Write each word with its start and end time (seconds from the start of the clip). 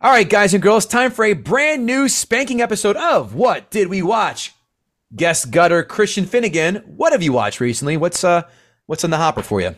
All 0.00 0.12
right, 0.12 0.28
guys 0.28 0.54
and 0.54 0.62
girls, 0.62 0.86
time 0.86 1.10
for 1.10 1.24
a 1.24 1.32
brand 1.32 1.84
new 1.84 2.08
spanking 2.08 2.60
episode 2.60 2.96
of 2.96 3.34
What 3.34 3.70
Did 3.70 3.88
We 3.88 4.00
Watch? 4.00 4.52
Guest 5.14 5.50
gutter 5.50 5.82
Christian 5.82 6.24
Finnegan, 6.24 6.76
what 6.86 7.12
have 7.12 7.22
you 7.22 7.32
watched 7.32 7.60
recently? 7.60 7.96
What's 7.96 8.22
uh 8.22 8.42
what's 8.86 9.02
on 9.04 9.10
the 9.10 9.16
hopper 9.16 9.42
for 9.42 9.60
you? 9.60 9.74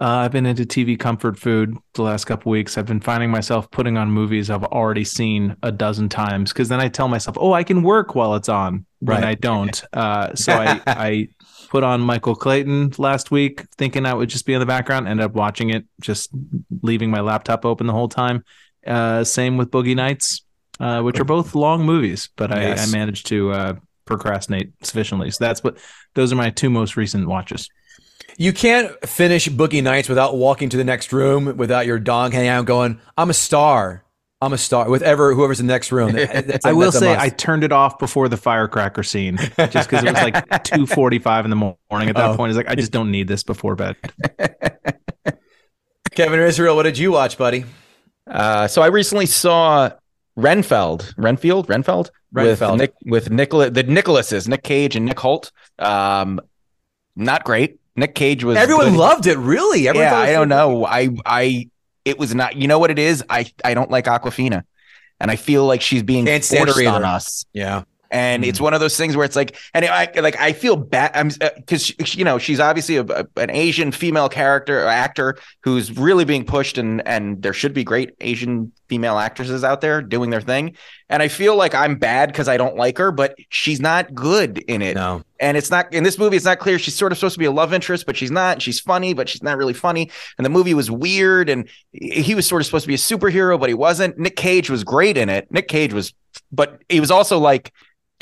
Uh, 0.00 0.24
I've 0.24 0.32
been 0.32 0.46
into 0.46 0.64
TV 0.64 0.98
comfort 0.98 1.38
food 1.38 1.76
the 1.92 2.02
last 2.02 2.24
couple 2.24 2.50
weeks. 2.50 2.78
I've 2.78 2.86
been 2.86 3.00
finding 3.00 3.30
myself 3.30 3.70
putting 3.70 3.98
on 3.98 4.10
movies 4.10 4.48
I've 4.48 4.64
already 4.64 5.04
seen 5.04 5.54
a 5.62 5.70
dozen 5.70 6.08
times 6.08 6.50
because 6.50 6.70
then 6.70 6.80
I 6.80 6.88
tell 6.88 7.08
myself, 7.08 7.36
"Oh, 7.38 7.52
I 7.52 7.62
can 7.64 7.82
work 7.82 8.14
while 8.14 8.34
it's 8.34 8.48
on," 8.48 8.86
when 9.00 9.18
Right. 9.18 9.24
I 9.24 9.34
don't. 9.34 9.82
Uh, 9.92 10.34
so 10.34 10.54
I, 10.54 10.80
I 10.86 11.28
put 11.68 11.82
on 11.84 12.00
Michael 12.00 12.34
Clayton 12.34 12.92
last 12.96 13.30
week, 13.30 13.66
thinking 13.76 14.04
that 14.04 14.16
would 14.16 14.30
just 14.30 14.46
be 14.46 14.54
in 14.54 14.60
the 14.60 14.66
background. 14.66 15.06
Ended 15.06 15.26
up 15.26 15.32
watching 15.32 15.68
it, 15.68 15.84
just 16.00 16.30
leaving 16.80 17.10
my 17.10 17.20
laptop 17.20 17.66
open 17.66 17.86
the 17.86 17.92
whole 17.92 18.08
time. 18.08 18.44
Uh, 18.86 19.24
same 19.24 19.56
with 19.56 19.70
Boogie 19.70 19.94
Nights, 19.96 20.42
uh, 20.80 21.00
which 21.02 21.20
are 21.20 21.24
both 21.24 21.54
long 21.54 21.84
movies, 21.84 22.28
but 22.36 22.50
I, 22.52 22.62
Yes. 22.62 22.88
I 22.92 22.96
managed 22.96 23.26
to 23.28 23.52
uh, 23.52 23.74
procrastinate 24.04 24.72
sufficiently. 24.82 25.30
So 25.30 25.44
that's 25.44 25.62
what 25.62 25.78
those 26.14 26.32
are 26.32 26.36
my 26.36 26.50
two 26.50 26.70
most 26.70 26.96
recent 26.96 27.28
watches. 27.28 27.68
You 28.38 28.52
can't 28.52 28.90
finish 29.06 29.48
Boogie 29.48 29.82
Nights 29.82 30.08
without 30.08 30.36
walking 30.36 30.68
to 30.70 30.76
the 30.76 30.84
next 30.84 31.12
room 31.12 31.56
without 31.56 31.86
your 31.86 31.98
dog 31.98 32.32
hanging 32.32 32.48
out 32.48 32.64
going, 32.64 32.98
I'm 33.16 33.30
a 33.30 33.34
star. 33.34 34.04
I'm 34.40 34.52
a 34.52 34.58
star. 34.58 34.88
With 34.90 35.02
ever 35.02 35.34
whoever's 35.34 35.60
in 35.60 35.68
the 35.68 35.72
next 35.72 35.92
room. 35.92 36.16
A- 36.16 36.58
I 36.66 36.72
will 36.72 36.90
say. 36.90 37.14
I 37.16 37.28
turned 37.28 37.62
it 37.62 37.70
off 37.70 38.00
before 38.00 38.28
the 38.28 38.36
firecracker 38.36 39.04
scene, 39.04 39.36
just 39.36 39.88
because 39.88 40.02
it 40.02 40.12
was 40.12 40.20
like 40.22 40.64
two 40.64 40.84
forty-five 40.86 41.44
in 41.44 41.50
the 41.50 41.56
morning. 41.56 42.08
At 42.08 42.16
that 42.16 42.30
Oh. 42.30 42.36
point, 42.36 42.50
it's 42.50 42.56
like 42.56 42.68
I 42.68 42.74
just 42.74 42.90
don't 42.90 43.12
need 43.12 43.28
this 43.28 43.44
before 43.44 43.76
bed. 43.76 43.94
Kevin 46.14 46.40
Israel, 46.40 46.74
what 46.76 46.82
did 46.82 46.98
you 46.98 47.12
watch, 47.12 47.38
buddy? 47.38 47.64
Uh, 48.32 48.66
so 48.66 48.82
I 48.82 48.86
recently 48.86 49.26
saw 49.26 49.90
Renfeld, 50.38 51.12
Renfield, 51.16 51.68
Renfeld, 51.68 52.08
Renfeld. 52.34 52.70
with 52.72 52.78
Nick, 52.78 52.94
with 53.04 53.30
Nicola, 53.30 53.70
the 53.70 53.84
Nicholases, 53.84 54.48
Nick 54.48 54.62
Cage 54.62 54.96
and 54.96 55.04
Nick 55.04 55.18
Hoult. 55.18 55.50
Um, 55.78 56.40
not 57.14 57.44
great. 57.44 57.78
Nick 57.94 58.14
Cage 58.14 58.42
was 58.42 58.56
Everyone 58.56 58.90
good. 58.90 58.98
loved 58.98 59.26
it, 59.26 59.36
really. 59.36 59.86
Everyone 59.86 60.06
yeah, 60.06 60.10
thought 60.10 60.28
it 60.28 60.30
was 60.30 60.36
I 60.36 60.38
don't 60.38 60.48
know. 60.48 60.86
I 60.86 61.10
I 61.26 61.68
it 62.06 62.18
was 62.18 62.34
not. 62.34 62.56
You 62.56 62.68
know 62.68 62.78
what 62.78 62.90
it 62.90 62.98
is? 62.98 63.22
I 63.28 63.50
I 63.62 63.74
don't 63.74 63.90
like 63.90 64.06
Awkwafina, 64.06 64.62
and 65.20 65.30
I 65.30 65.36
feel 65.36 65.66
like 65.66 65.82
she's 65.82 66.02
being 66.02 66.24
Can't 66.24 66.42
forced 66.42 66.86
on 66.86 67.04
us. 67.04 67.44
Yeah. 67.52 67.82
And 68.12 68.44
it's 68.44 68.58
hmm. 68.58 68.64
one 68.64 68.74
of 68.74 68.80
those 68.80 68.96
things 68.96 69.16
where 69.16 69.24
it's 69.24 69.34
like, 69.34 69.56
and 69.72 69.84
I 69.86 70.10
like 70.20 70.38
I 70.38 70.52
feel 70.52 70.76
bad. 70.76 71.10
I'm 71.14 71.30
uh, 71.40 71.48
because 71.56 72.14
you 72.14 72.24
know 72.24 72.38
she's 72.38 72.60
obviously 72.60 72.96
a, 72.96 73.04
a- 73.04 73.26
an 73.36 73.50
Asian 73.50 73.90
female 73.90 74.28
character 74.28 74.84
or 74.84 74.86
actor 74.86 75.38
who's 75.64 75.96
really 75.96 76.26
being 76.26 76.44
pushed, 76.44 76.76
and 76.76 77.06
and 77.08 77.42
there 77.42 77.54
should 77.54 77.72
be 77.72 77.82
great 77.82 78.14
Asian 78.20 78.70
female 78.92 79.18
actresses 79.18 79.64
out 79.64 79.80
there 79.80 80.02
doing 80.02 80.28
their 80.28 80.42
thing. 80.42 80.76
And 81.08 81.22
I 81.22 81.28
feel 81.28 81.56
like 81.56 81.74
I'm 81.74 81.96
bad 81.96 82.30
because 82.30 82.46
I 82.46 82.58
don't 82.58 82.76
like 82.76 82.98
her, 82.98 83.10
but 83.10 83.34
she's 83.48 83.80
not 83.80 84.14
good 84.14 84.58
in 84.58 84.82
it. 84.82 84.96
No. 84.96 85.22
And 85.40 85.56
it's 85.56 85.70
not 85.70 85.90
in 85.94 86.04
this 86.04 86.18
movie. 86.18 86.36
It's 86.36 86.44
not 86.44 86.58
clear. 86.58 86.78
She's 86.78 86.94
sort 86.94 87.10
of 87.10 87.16
supposed 87.16 87.34
to 87.34 87.38
be 87.38 87.46
a 87.46 87.50
love 87.50 87.72
interest, 87.72 88.04
but 88.04 88.18
she's 88.18 88.30
not. 88.30 88.60
She's 88.60 88.78
funny, 88.78 89.14
but 89.14 89.30
she's 89.30 89.42
not 89.42 89.56
really 89.56 89.72
funny. 89.72 90.10
And 90.36 90.44
the 90.44 90.50
movie 90.50 90.74
was 90.74 90.90
weird. 90.90 91.48
And 91.48 91.70
he 91.92 92.34
was 92.34 92.46
sort 92.46 92.60
of 92.60 92.66
supposed 92.66 92.84
to 92.84 92.88
be 92.88 92.94
a 92.94 92.98
superhero, 92.98 93.58
but 93.58 93.70
he 93.70 93.74
wasn't. 93.74 94.18
Nick 94.18 94.36
Cage 94.36 94.68
was 94.68 94.84
great 94.84 95.16
in 95.16 95.30
it. 95.30 95.50
Nick 95.50 95.68
Cage 95.68 95.94
was, 95.94 96.12
but 96.50 96.82
he 96.90 97.00
was 97.00 97.10
also 97.10 97.38
like, 97.38 97.72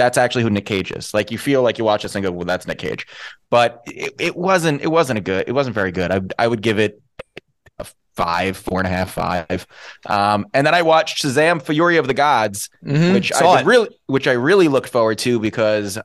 that's 0.01 0.17
actually 0.17 0.43
who 0.43 0.51
Nick 0.51 0.65
Cage 0.65 0.91
is. 0.93 1.13
Like 1.13 1.31
you 1.31 1.37
feel 1.37 1.63
like 1.63 1.77
you 1.77 1.85
watch 1.85 2.03
this 2.03 2.15
and 2.15 2.25
go, 2.25 2.33
well, 2.33 2.47
that's 2.47 2.67
Nick 2.67 2.79
Cage. 2.79 3.07
But 3.51 3.83
it, 3.87 4.15
it 4.19 4.35
wasn't. 4.37 4.81
It 4.81 4.89
wasn't 4.89 5.19
a 5.19 5.23
good. 5.23 5.45
It 5.47 5.53
wasn't 5.53 5.75
very 5.75 5.93
good. 5.93 6.11
I 6.11 6.21
I 6.39 6.49
would 6.49 6.63
give 6.63 6.79
it 6.79 7.03
a 7.79 7.87
five, 8.17 8.57
four 8.57 8.79
and 8.81 8.87
a 8.87 8.91
half, 8.91 9.11
five. 9.13 9.67
Um, 10.07 10.47
and 10.55 10.67
then 10.67 10.75
I 10.75 10.81
watched 10.81 11.23
Shazam: 11.23 11.61
Fury 11.61 11.99
of 11.99 12.07
the 12.07 12.15
Gods, 12.15 12.71
Mhm. 12.83 13.13
which 13.13 13.31
I 13.33 13.61
really, 13.63 13.89
which 14.07 14.27
I 14.27 14.33
really 14.33 14.69
looked 14.69 14.89
forward 14.89 15.19
to 15.19 15.39
because 15.39 15.99
uh, 15.99 16.03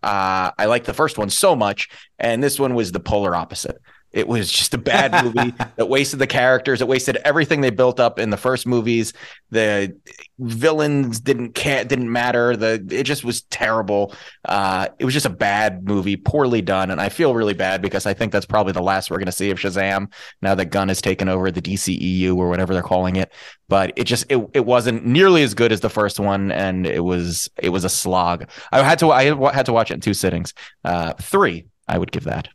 I 0.57 0.65
liked 0.65 0.87
the 0.87 0.93
first 0.93 1.17
one 1.17 1.29
so 1.29 1.55
much, 1.55 1.87
and 2.19 2.43
this 2.43 2.59
one 2.59 2.75
was 2.75 2.91
the 2.91 2.99
polar 2.99 3.33
opposite. 3.33 3.77
It 4.15 4.29
was 4.29 4.49
just 4.49 4.73
a 4.73 4.77
bad 4.77 5.25
movie 5.35 5.53
that 5.75 5.89
wasted 5.89 6.19
the 6.19 6.25
characters. 6.25 6.81
It 6.81 6.87
wasted 6.87 7.17
everything 7.17 7.59
they 7.59 7.69
built 7.69 7.99
up 7.99 8.17
in 8.17 8.29
the 8.29 8.37
first 8.37 8.65
movies. 8.65 9.11
The 9.51 9.99
villains 10.39 11.19
didn't 11.19 11.53
ca- 11.53 11.83
didn't 11.83 12.09
matter. 12.09 12.55
The 12.55 12.85
it 12.89 13.03
just 13.03 13.25
was 13.25 13.41
terrible. 13.43 14.15
Uh, 14.45 14.87
it 14.99 15.05
was 15.05 15.13
just 15.13 15.25
a 15.25 15.29
bad 15.31 15.85
movie, 15.85 16.15
poorly 16.15 16.61
done, 16.61 16.91
and 16.91 17.01
I 17.01 17.09
feel 17.09 17.35
really 17.35 17.53
bad 17.53 17.81
because 17.81 18.05
I 18.05 18.13
think 18.13 18.31
that's 18.31 18.45
probably 18.45 18.71
the 18.71 18.81
last 18.81 19.11
we're 19.11 19.17
going 19.17 19.25
to 19.25 19.33
see 19.33 19.51
of 19.51 19.59
Shazam 19.59 20.11
now 20.41 20.55
that 20.55 20.67
Gunn 20.67 20.87
has 20.87 21.01
taken 21.01 21.27
over 21.27 21.51
the 21.51 21.61
DCEU 21.61 22.37
or 22.37 22.47
whatever 22.47 22.73
they're 22.73 22.81
calling 22.83 23.17
it. 23.17 23.33
But 23.67 23.91
it 23.97 24.05
just 24.05 24.27
it, 24.29 24.37
it 24.53 24.65
wasn't 24.65 25.05
nearly 25.05 25.43
as 25.43 25.53
good 25.53 25.73
as 25.73 25.81
the 25.81 25.89
first 25.89 26.21
one, 26.21 26.53
and 26.53 26.87
it 26.87 27.03
was 27.03 27.49
it 27.57 27.69
was 27.69 27.83
a 27.83 27.89
slog. 27.89 28.49
I 28.71 28.81
had 28.81 28.99
to 28.99 29.11
I 29.11 29.51
had 29.53 29.65
to 29.65 29.73
watch 29.73 29.91
it 29.91 29.95
in 29.95 29.99
two 29.99 30.13
sittings. 30.13 30.53
Uh, 30.85 31.11
three, 31.19 31.67
I 31.85 31.97
would 31.97 32.13
give 32.13 32.23
that. 32.23 32.47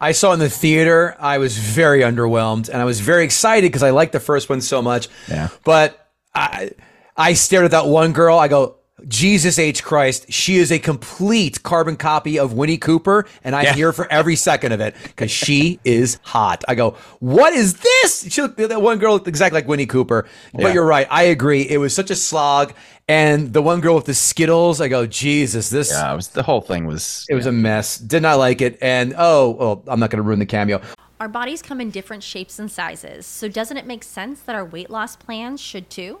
I 0.00 0.12
saw 0.12 0.32
in 0.32 0.38
the 0.38 0.50
theater. 0.50 1.16
I 1.18 1.38
was 1.38 1.56
very 1.58 2.00
underwhelmed, 2.00 2.68
and 2.68 2.80
I 2.80 2.84
was 2.84 3.00
very 3.00 3.24
excited 3.24 3.66
because 3.66 3.82
I 3.82 3.90
liked 3.90 4.12
the 4.12 4.20
first 4.20 4.48
one 4.48 4.60
so 4.60 4.82
much. 4.82 5.08
Yeah. 5.28 5.48
But 5.64 6.12
I, 6.34 6.72
I 7.16 7.34
stared 7.34 7.64
at 7.66 7.70
that 7.72 7.86
one 7.86 8.12
girl. 8.12 8.38
I 8.38 8.48
go, 8.48 8.77
Jesus 9.06 9.58
H 9.58 9.84
Christ, 9.84 10.26
she 10.32 10.56
is 10.56 10.72
a 10.72 10.78
complete 10.78 11.62
carbon 11.62 11.96
copy 11.96 12.38
of 12.38 12.52
Winnie 12.52 12.78
Cooper, 12.78 13.26
and 13.44 13.54
I'm 13.54 13.64
Yeah. 13.64 13.74
here 13.74 13.92
for 13.92 14.10
every 14.10 14.34
second 14.34 14.72
of 14.72 14.80
it 14.80 14.96
because 15.02 15.30
she 15.30 15.78
is 15.84 16.18
hot. 16.22 16.64
I 16.66 16.74
go, 16.74 16.96
what 17.20 17.52
is 17.52 17.74
this? 17.74 18.26
She 18.28 18.42
looked, 18.42 18.56
that 18.58 18.82
one 18.82 18.98
girl 18.98 19.14
looked 19.14 19.28
exactly 19.28 19.60
like 19.60 19.68
Winnie 19.68 19.86
Cooper. 19.86 20.26
But 20.52 20.62
Yeah. 20.62 20.72
you're 20.74 20.86
right. 20.86 21.06
I 21.10 21.24
agree. 21.24 21.62
It 21.62 21.78
was 21.78 21.94
such 21.94 22.10
a 22.10 22.16
slog. 22.16 22.72
And 23.06 23.52
the 23.54 23.62
one 23.62 23.80
girl 23.80 23.94
with 23.94 24.04
the 24.04 24.14
Skittles, 24.14 24.80
I 24.80 24.88
go, 24.88 25.06
Jesus, 25.06 25.70
this. 25.70 25.90
Yeah, 25.90 26.12
it 26.12 26.16
was 26.16 26.28
the 26.28 26.42
whole 26.42 26.60
thing 26.60 26.84
was 26.86 27.24
It 27.30 27.34
was 27.34 27.46
a 27.46 27.52
mess. 27.52 27.96
Did 27.98 28.22
not 28.22 28.38
like 28.38 28.60
it. 28.60 28.78
And 28.82 29.14
oh, 29.16 29.50
well, 29.50 29.82
I'm 29.86 30.00
not 30.00 30.10
going 30.10 30.18
to 30.18 30.22
ruin 30.22 30.40
the 30.40 30.46
cameo. 30.46 30.80
Our 31.20 31.28
bodies 31.28 31.62
come 31.62 31.80
in 31.80 31.90
different 31.90 32.22
shapes 32.22 32.58
and 32.60 32.70
sizes, 32.70 33.26
so 33.26 33.48
doesn't 33.48 33.76
it 33.76 33.86
make 33.86 34.04
sense 34.04 34.40
that 34.40 34.54
our 34.54 34.64
weight 34.64 34.88
loss 34.88 35.16
plans 35.16 35.60
should 35.60 35.90
too? 35.90 36.20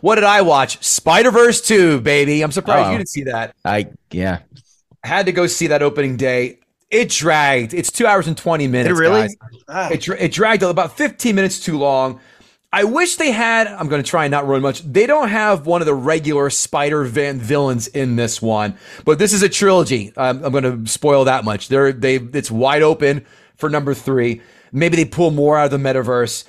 What 0.00 0.14
did 0.16 0.24
I 0.24 0.42
watch? 0.42 0.82
Spider 0.84 1.30
Verse 1.30 1.60
2, 1.60 2.00
baby. 2.00 2.42
I'm 2.42 2.52
surprised 2.52 2.88
Oh. 2.88 2.92
you 2.92 2.98
didn't 2.98 3.08
see 3.10 3.24
that. 3.24 3.54
I 3.64 3.88
yeah. 4.10 4.40
Had 5.04 5.26
to 5.26 5.32
go 5.32 5.46
see 5.46 5.68
that 5.68 5.82
opening 5.82 6.16
day. 6.16 6.58
It 6.90 7.08
dragged. 7.10 7.72
It's 7.72 7.90
two 7.92 8.06
hours 8.06 8.26
and 8.26 8.36
20 8.36 8.66
minutes. 8.66 8.98
really? 8.98 9.20
guys. 9.22 9.36
Ah. 9.68 9.88
It, 9.90 10.06
it 10.08 10.32
dragged 10.32 10.62
about 10.62 10.96
15 10.96 11.34
minutes 11.34 11.60
too 11.60 11.78
long. 11.78 12.20
I 12.72 12.84
wish 12.84 13.16
they 13.16 13.32
had. 13.32 13.66
I'm 13.66 13.88
going 13.88 14.02
to 14.02 14.08
try 14.08 14.24
and 14.26 14.30
not 14.30 14.46
ruin 14.46 14.62
much. 14.62 14.82
They 14.82 15.06
don't 15.06 15.28
have 15.28 15.66
one 15.66 15.82
of 15.82 15.86
the 15.86 15.94
regular 15.94 16.50
Spider-Man 16.50 17.38
villains 17.40 17.88
in 17.88 18.14
this 18.14 18.40
one, 18.40 18.76
but 19.04 19.18
this 19.18 19.32
is 19.32 19.42
a 19.42 19.48
trilogy. 19.48 20.12
Um, 20.16 20.44
I'm 20.44 20.52
going 20.52 20.84
to 20.84 20.90
spoil 20.90 21.24
that 21.24 21.44
much. 21.44 21.66
They're 21.66 21.92
they. 21.92 22.16
It's 22.16 22.48
wide 22.50 22.82
open 22.82 23.26
for 23.56 23.68
number 23.70 23.92
three. 23.92 24.40
Maybe 24.70 24.96
they 24.96 25.04
pull 25.04 25.32
more 25.32 25.58
out 25.58 25.72
of 25.72 25.82
the 25.82 25.88
metaverse. 25.88 26.44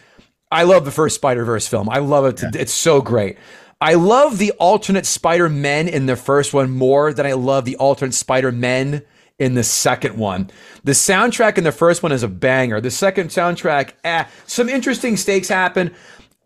I 0.52 0.64
love 0.64 0.86
the 0.86 0.92
first 0.92 1.16
Spider 1.16 1.46
Verse 1.46 1.68
film. 1.68 1.90
I 1.90 2.00
love 2.00 2.26
it. 2.26 2.56
It's 2.56 2.74
so 2.74 3.02
great. 3.02 3.38
I 3.80 3.96
love 3.96 4.38
the 4.38 4.52
alternate 4.60 5.06
Spider 5.06 5.50
Men 5.50 5.88
in 5.88 6.06
the 6.06 6.16
first 6.16 6.54
one 6.54 6.70
more 6.70 7.14
than 7.14 7.26
I 7.26 7.34
love 7.34 7.66
the 7.66 7.78
alternate 7.78 8.14
Spider 8.14 8.52
Men 8.52 9.04
in 9.40 9.56
the 9.56 9.64
second 9.64 10.18
one. 10.18 10.52
The 10.84 10.92
soundtrack 10.92 11.58
in 11.58 11.64
the 11.64 11.72
first 11.72 12.04
one 12.04 12.12
is 12.12 12.22
a 12.22 12.28
banger. 12.28 12.80
The 12.80 12.92
second 12.92 13.30
soundtrack, 13.30 13.94
eh, 14.04 14.26
some 14.46 14.70
interesting 14.70 15.18
stakes 15.18 15.48
happen. 15.48 15.96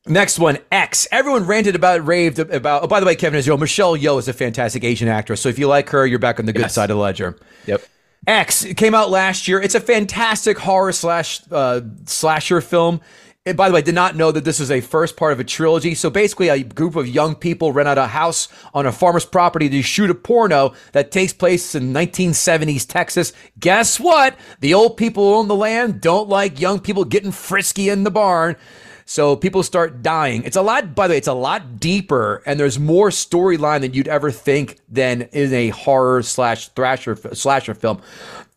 Next 0.06 0.38
one, 0.38 0.58
X. 0.72 1.06
Everyone 1.12 1.46
ranted 1.46 1.74
about, 1.76 2.06
raved 2.06 2.38
about. 2.38 2.84
Oh, 2.84 2.86
by 2.86 2.98
the 3.00 3.06
way, 3.06 3.14
Kevin, 3.14 3.38
is 3.38 3.46
you 3.46 3.52
know, 3.52 3.56
Michelle 3.58 3.94
Yeoh 3.96 4.18
is 4.18 4.26
a 4.28 4.32
fantastic 4.32 4.82
Asian 4.84 5.08
actress. 5.08 5.40
So 5.42 5.48
if 5.50 5.58
you 5.58 5.68
like 5.68 5.90
her, 5.90 6.06
you're 6.06 6.18
back 6.18 6.40
on 6.40 6.46
the 6.46 6.52
good 6.52 6.62
Yes. 6.62 6.74
side 6.74 6.90
of 6.90 6.96
the 6.96 7.02
ledger. 7.02 7.38
Yep. 7.66 7.82
X 8.26 8.64
it 8.64 8.76
came 8.76 8.94
out 8.94 9.10
last 9.10 9.46
year. 9.48 9.60
It's 9.60 9.74
a 9.74 9.80
fantastic 9.80 10.58
horror 10.58 10.92
slash 10.92 11.40
uh, 11.52 11.80
slasher 12.06 12.60
film. 12.60 13.00
And 13.48 13.56
by 13.56 13.68
the 13.68 13.74
way, 13.74 13.78
I 13.78 13.82
did 13.82 13.94
not 13.94 14.14
know 14.14 14.30
that 14.30 14.44
this 14.44 14.60
is 14.60 14.70
a 14.70 14.82
first 14.82 15.16
part 15.16 15.32
of 15.32 15.40
a 15.40 15.44
trilogy. 15.44 15.94
So 15.94 16.10
basically, 16.10 16.50
a 16.50 16.62
group 16.62 16.96
of 16.96 17.08
young 17.08 17.34
people 17.34 17.72
rent 17.72 17.88
out 17.88 17.96
a 17.96 18.06
house 18.06 18.46
on 18.74 18.84
a 18.84 18.92
farmer's 18.92 19.24
property 19.24 19.70
to 19.70 19.80
shoot 19.80 20.10
a 20.10 20.14
porno 20.14 20.74
that 20.92 21.10
takes 21.10 21.32
place 21.32 21.74
in 21.74 21.94
1970s 21.94 22.86
Texas. 22.86 23.32
Guess 23.58 23.98
what? 23.98 24.36
The 24.60 24.74
old 24.74 24.98
people 24.98 25.24
who 25.24 25.38
own 25.38 25.48
the 25.48 25.54
land 25.54 26.02
don't 26.02 26.28
like 26.28 26.60
young 26.60 26.78
people 26.78 27.06
getting 27.06 27.32
frisky 27.32 27.88
in 27.88 28.04
the 28.04 28.10
barn. 28.10 28.56
So 29.06 29.34
people 29.34 29.62
start 29.62 30.02
dying. 30.02 30.42
It's 30.44 30.56
a 30.56 30.60
lot, 30.60 30.94
by 30.94 31.08
the 31.08 31.12
way, 31.12 31.18
it's 31.18 31.26
a 31.26 31.32
lot 31.32 31.80
deeper, 31.80 32.42
and 32.44 32.60
there's 32.60 32.78
more 32.78 33.08
storyline 33.08 33.80
than 33.80 33.94
you'd 33.94 34.08
ever 34.08 34.30
think 34.30 34.78
than 34.90 35.22
in 35.32 35.54
a 35.54 35.70
horror 35.70 36.22
slash 36.22 36.68
thrasher 36.68 37.16
slasher 37.32 37.72
film, 37.72 38.02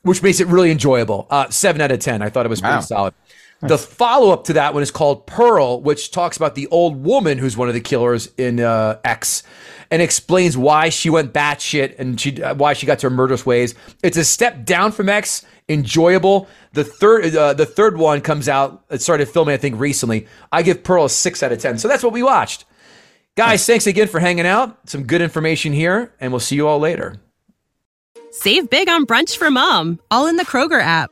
which 0.02 0.22
makes 0.22 0.42
it 0.42 0.48
really 0.48 0.70
enjoyable. 0.70 1.28
Uh, 1.30 1.50
seven 1.50 1.80
out 1.80 1.94
of 1.94 2.00
ten. 2.00 2.22
I 2.22 2.28
thought 2.30 2.46
it 2.46 2.50
was 2.50 2.60
pretty 2.60 2.82
solid. 2.82 3.14
The 3.62 3.78
follow 3.78 4.32
up 4.32 4.46
to 4.46 4.54
that 4.54 4.74
one 4.74 4.82
is 4.82 4.90
called 4.90 5.28
Pearl, 5.28 5.82
which 5.82 6.10
talks 6.10 6.36
about 6.36 6.56
the 6.56 6.68
old 6.68 7.04
woman 7.04 7.38
who's 7.38 7.56
one 7.56 7.68
of 7.68 7.76
the 7.76 7.82
killers 7.82 8.28
in 8.38 8.60
uh, 8.60 9.00
X, 9.04 9.44
and 9.92 10.02
explains 10.02 10.58
why 10.58 10.90
she 10.90 11.12
went 11.12 11.32
batshit 11.32 12.00
and 12.00 12.20
she 12.20 12.42
uh, 12.42 12.56
why 12.56 12.74
she 12.74 12.88
got 12.88 13.00
to 13.00 13.08
her 13.08 13.16
murderous 13.16 13.46
ways. 13.46 13.76
It's 14.02 14.18
a 14.18 14.26
step 14.26 14.66
down 14.66 14.92
from 14.92 15.10
X, 15.10 15.46
enjoyable. 15.70 16.48
The 16.74 16.84
third 16.84 17.36
uh, 17.36 17.54
the 17.54 17.68
third 17.68 17.98
one 17.98 18.22
comes 18.22 18.50
out. 18.50 18.84
It 18.90 19.02
started 19.02 19.30
filming 19.30 19.54
I 19.54 19.58
think 19.58 19.80
recently. 19.80 20.28
I 20.52 20.64
give 20.64 20.84
Pearl 20.84 21.06
a 21.06 21.10
six 21.10 21.44
out 21.44 21.52
of 21.52 21.60
ten. 21.60 21.78
So 21.78 21.88
that's 21.88 22.04
what 22.04 22.14
we 22.14 22.24
watched, 22.24 22.66
guys. 23.36 23.66
Thanks 23.66 23.86
again 23.86 24.08
for 24.08 24.20
hanging 24.20 24.48
out. 24.48 24.90
Some 24.90 25.04
good 25.04 25.22
information 25.22 25.72
here, 25.72 26.14
and 26.20 26.32
we'll 26.32 26.40
see 26.40 26.56
you 26.56 26.68
all 26.68 26.80
later. 26.80 27.22
Save 28.32 28.70
big 28.72 28.90
on 28.90 29.06
brunch 29.06 29.38
for 29.38 29.52
mom, 29.52 30.00
all 30.10 30.26
in 30.26 30.38
the 30.38 30.46
Kroger 30.46 30.82
app. 30.82 31.12